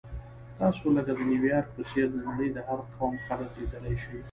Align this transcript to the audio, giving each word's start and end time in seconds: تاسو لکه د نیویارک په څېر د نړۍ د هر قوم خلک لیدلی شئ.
تاسو 0.59 0.85
لکه 0.95 1.11
د 1.15 1.19
نیویارک 1.31 1.67
په 1.75 1.81
څېر 1.89 2.07
د 2.11 2.17
نړۍ 2.27 2.49
د 2.53 2.57
هر 2.67 2.79
قوم 2.95 3.13
خلک 3.27 3.49
لیدلی 3.59 3.95
شئ. 4.03 4.17